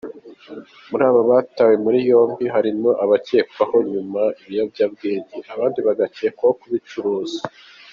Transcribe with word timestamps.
Muri 0.89 1.03
aba 1.09 1.21
batawe 1.31 1.75
muri 1.83 1.99
yombi 2.09 2.45
harimo 2.55 2.89
abakekwaho 3.03 3.77
kunywa 3.85 4.23
ibiyobyabwenge 4.41 5.37
abandi 5.53 5.79
bagakekwaho 5.87 6.53
kubicuruza. 6.61 7.41